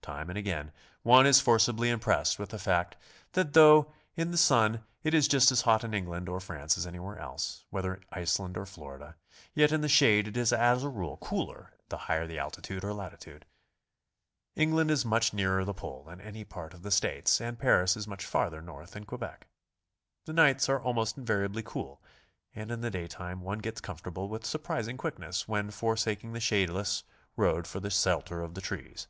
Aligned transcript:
Time 0.00 0.30
and 0.30 0.38
again 0.38 0.72
one 1.02 1.26
is 1.26 1.42
forcibly 1.42 1.90
impressed 1.90 2.38
with 2.38 2.48
the 2.48 2.58
fact 2.58 2.96
that 3.32 3.52
though 3.52 3.92
in 4.14 4.30
the 4.30 4.38
sun 4.38 4.82
it 5.04 5.12
is 5.12 5.28
just 5.28 5.52
as 5.52 5.60
hot 5.60 5.84
in 5.84 5.92
England 5.92 6.30
or 6.30 6.40
France 6.40 6.78
as 6.78 6.86
anywhere 6.86 7.18
else,— 7.18 7.62
whether 7.68 8.00
Iceland 8.10 8.56
or 8.56 8.64
Florida,— 8.64 9.16
yet 9.54 9.72
in 9.72 9.82
the 9.82 9.88
shade 9.90 10.28
it 10.28 10.36
is 10.38 10.50
as 10.50 10.82
a 10.82 10.88
rule 10.88 11.18
cooler 11.18 11.74
the 11.90 11.98
higher 12.08 12.26
the 12.26 12.38
altitude 12.38 12.84
or 12.84 12.94
latitude. 12.94 13.44
England 14.54 14.90
is 14.90 15.04
much 15.04 15.34
nearer 15.34 15.62
the 15.62 15.74
pole 15.74 16.04
than 16.04 16.22
any 16.22 16.42
part 16.42 16.72
of 16.72 16.82
the 16.82 16.90
States, 16.90 17.38
and 17.38 17.58
Paris 17.58 17.98
is 17.98 18.08
much 18.08 18.24
farther 18.24 18.62
north 18.62 18.92
than 18.92 19.04
Quebec. 19.04 19.46
The 20.24 20.32
nights 20.32 20.70
are 20.70 20.80
almost 20.80 21.18
invariably 21.18 21.62
cool, 21.62 22.02
and 22.54 22.70
in 22.70 22.80
the 22.80 22.90
day 22.90 23.06
time 23.08 23.42
one 23.42 23.58
gets 23.58 23.82
comfortable 23.82 24.30
with 24.30 24.46
surprising 24.46 24.96
quickness 24.96 25.46
when 25.46 25.70
for 25.70 25.96
saking 25.96 26.32
the 26.32 26.40
shadeless 26.40 27.02
road 27.36 27.66
for 27.66 27.78
the 27.78 27.90
shelter 27.90 28.40
of 28.40 28.54
the 28.54 28.62
trees. 28.62 29.06